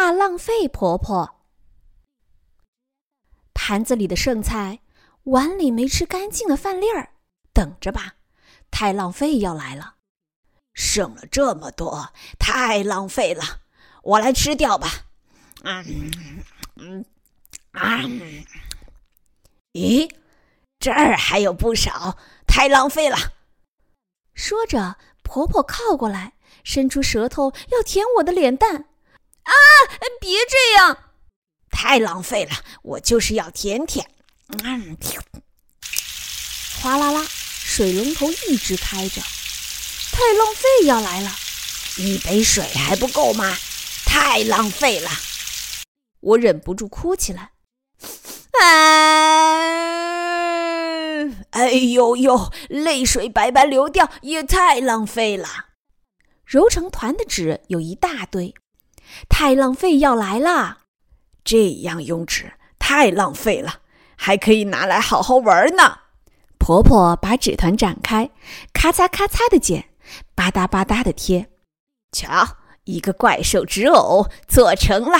[0.00, 1.40] 怕浪费婆婆。
[3.52, 4.78] 盘子里的剩菜，
[5.24, 7.14] 碗里没吃干净的饭粒儿，
[7.52, 8.14] 等着吧，
[8.70, 9.96] 太浪费要来了。
[10.72, 13.62] 剩了这么多，太浪费了，
[14.04, 14.88] 我来吃掉吧。
[15.64, 16.12] 嗯
[16.76, 17.04] 嗯
[17.72, 17.98] 啊！
[19.72, 20.08] 咦，
[20.78, 23.16] 这儿还有不少，太浪费了。
[24.32, 28.84] 说着，婆婆靠过来，伸出舌头要舔我的脸蛋。
[29.48, 29.54] 啊！
[30.20, 30.98] 别这样，
[31.70, 32.52] 太浪费了，
[32.82, 34.10] 我就是要舔舔。
[34.64, 34.96] 嗯，
[36.82, 39.22] 哗啦啦，水龙头一直开着。
[40.12, 41.30] 太浪费要来了，
[41.96, 43.56] 一杯水还不够吗？
[44.04, 45.10] 太浪费了，
[46.20, 47.52] 我忍不住哭起来。
[48.60, 48.68] 啊！
[51.50, 55.66] 哎呦呦，泪水白白流掉，也太浪费了。
[56.44, 58.54] 揉成团的纸有一大堆，
[59.28, 60.78] 太浪费要来了。
[61.44, 63.80] 这样用纸太浪费了，
[64.16, 66.00] 还可以拿来好好玩呢。
[66.58, 68.30] 婆婆把纸团展开，
[68.72, 69.90] 咔嚓咔嚓的剪。
[70.34, 71.50] 吧嗒吧嗒的贴，
[72.12, 75.18] 瞧，一个怪兽纸偶做成了。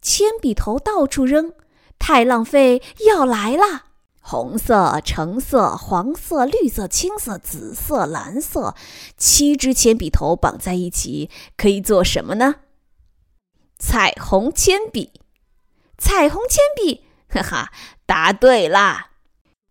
[0.00, 1.52] 铅笔头到处扔，
[1.98, 3.91] 太浪费要来了。
[4.24, 8.74] 红色、橙色、黄色、绿色、青色、紫色、蓝色，
[9.16, 12.54] 七支铅笔头绑在一起，可以做什么呢？
[13.78, 15.20] 彩虹铅笔，
[15.98, 17.72] 彩虹铅笔， 哈哈，
[18.06, 19.10] 答对啦！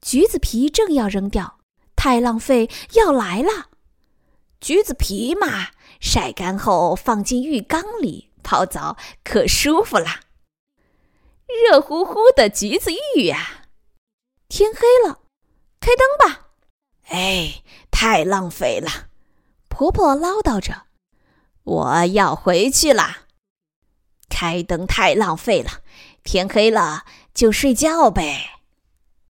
[0.02, 1.60] 橘子皮正要扔掉，
[1.96, 3.70] 太浪费要来了。
[4.60, 5.70] 橘子皮嘛，
[6.02, 10.20] 晒干后放进浴缸里泡澡，可舒服啦！
[11.70, 13.61] 热乎乎的橘子浴呀！
[14.54, 15.20] 天黑了，
[15.80, 16.50] 开灯吧！
[17.08, 19.08] 哎，太浪费了！
[19.70, 20.88] 婆婆唠叨着
[21.64, 23.20] ：“我要回去啦。”
[24.30, 25.80] 开灯太浪费了，
[26.26, 28.61] 天黑了就睡觉呗。